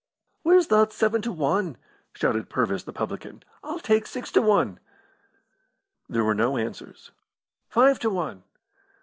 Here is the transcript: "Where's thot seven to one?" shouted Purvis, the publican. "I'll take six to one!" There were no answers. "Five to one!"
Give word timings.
"Where's 0.41 0.65
thot 0.65 0.91
seven 0.93 1.21
to 1.21 1.31
one?" 1.31 1.77
shouted 2.13 2.49
Purvis, 2.49 2.85
the 2.85 2.91
publican. 2.91 3.43
"I'll 3.63 3.77
take 3.77 4.07
six 4.07 4.31
to 4.31 4.41
one!" 4.41 4.79
There 6.09 6.23
were 6.23 6.33
no 6.33 6.57
answers. 6.57 7.11
"Five 7.69 7.99
to 7.99 8.09
one!" 8.09 8.41